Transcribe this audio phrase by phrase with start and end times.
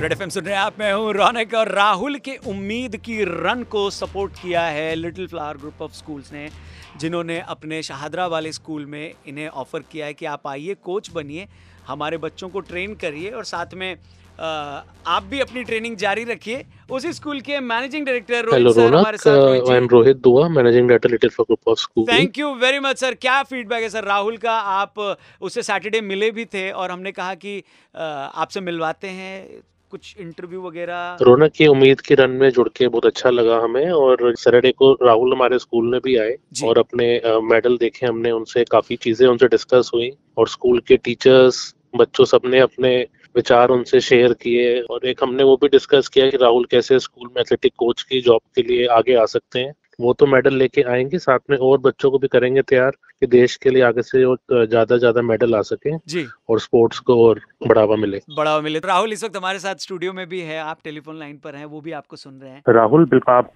[0.00, 3.62] Red F सुन रहे हैं आप मैं हूँ रौनक और राहुल के उम्मीद की रन
[3.70, 6.48] को सपोर्ट किया है Little Flower group of schools ने
[6.96, 11.46] जिन्होंने अपने शहादरा वाले स्कूल में इन्हें ऑफ़र किया है कि आप आइए कोच बनिए
[11.86, 13.90] हमारे बच्चों को ट्रेन करिए और साथ में
[14.38, 19.70] आप भी अपनी ट्रेनिंग जारी रखिए। उसी स्कूल के मैनेजिंग डायरेक्टर रोहित सर हमारे साथ
[19.70, 22.98] I am Rohit Dua managing director Little Flower group of school thank you very much
[22.98, 27.12] sir क्या फीडबैक है सर राहुल का आप उससे सैटरडे मिले भी थे और हमने
[27.12, 27.62] कहा कि
[27.94, 31.16] आपसे मिलवाते हैं। कुछ इंटरव्यू वगैरह?
[31.22, 34.92] रोनक की उम्मीद की रन में जुड़ के बहुत अच्छा लगा हमें और सैटरडे को
[35.02, 37.06] राहुल हमारे स्कूल में भी आए और अपने
[37.42, 42.58] मेडल देखे हमने उनसे काफ़ी चीज़ें उनसे डिस्कस हुई और स्कूल के टीचर्स बच्चों सबने
[42.60, 42.96] अपने
[43.36, 47.28] विचार उनसे शेयर किए और एक हमने वो भी डिस्कस किया कि राहुल कैसे स्कूल
[47.28, 50.82] में एथलेटिक कोच की जॉब के लिए आगे आ सकते हैं। वो तो मेडल लेके
[50.90, 54.22] आएँगे साथ में और बच्चों को भी करेंगे तैयार कि देश के लिए आगे से
[54.24, 58.80] और ज़्यादा ज़्यादा मेडल आ सके जी। और स्पोर्ट्स को और बढ़ावा मिले। बढ़ावा मिले।
[58.80, 61.64] तो राहुल इस वक्त हमारे साथ स्टूडियो में भी है आप टेलीफोन लाइन पर हैं
[61.64, 63.50] वो भी आपको सुन रहे हैं। राहुल बिल्कुल आप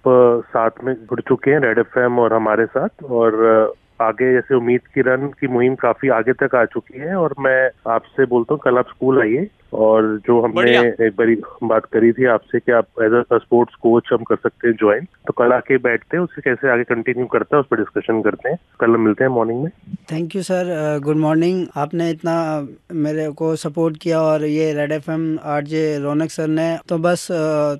[0.47, 5.01] साथ में जुड़ चुके हैं रेड एफएम और हमारे साथ और आगे जैसे उम्मीद की
[5.01, 8.77] रन की मुहिम काफ़ी आगे तक आ चुकी है और मैं आपसे बोलता हूँ कल
[8.77, 10.71] आप स्कूल आइए और जो हमने
[11.07, 14.67] एक बारी बात करी थी आपसे कि आप एज अ स्पोर्ट्स कोच हम कर सकते
[14.67, 17.77] हैं ज्वाइन तो कल आके बैठते हैं उसे कैसे आगे कंटिन्यू करता है उस पर
[17.77, 19.71] डिस्कशन करते हैं। कल मिलते हैं मॉर्निंग में।
[20.11, 25.11] Thank you sir good morning आपने इतना मेरे को सपोर्ट किया और ये Red F
[25.11, 27.27] M R J Raunac sir ने तो बस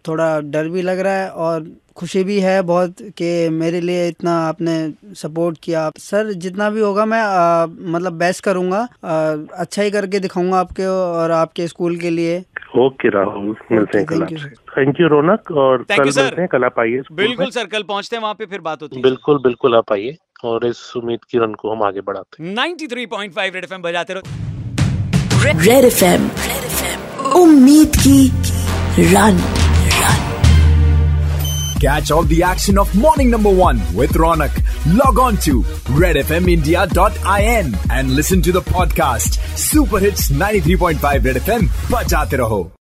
[0.08, 4.32] थोड़ा डर भी लग रहा है और खुशी भी है बहुत कि मेरे लिए इतना
[4.48, 4.74] आपने
[5.16, 10.20] सपोर्ट किया। सर जितना भी होगा मैं अ, मतलब बेस्ट करूँगा। अ, अच्छा ही करके
[10.20, 12.40] दिखाऊँगा आपके और आपके स्कूल के लिए।
[12.80, 14.26] ओके राहुल मिलते हैं कल
[14.70, 18.22] थैंक यू रौनक और कल मिलते हैं कल आप आइए बिल्कुल सर कल पहुँचते हैं
[18.22, 21.54] वहाँ पे फिर बात होती है। बिल्कुल बिल्कुल आप आइए और इस उम्मीद की रन
[21.54, 24.24] को हम आगे बढ़ाते हैं। 93.5 रेड एफएम बजाते रहो।
[25.60, 26.30] रेड एफ़ एम
[27.42, 28.20] उम्मीद की
[29.14, 29.63] रन।
[31.84, 34.54] Catch all the action of morning number one with Ronak.
[34.98, 35.64] Log on to
[36.00, 41.68] redfmindia.in and listen to the podcast Super Hits 93.5 Red FM.
[41.90, 42.83] Bajate raho.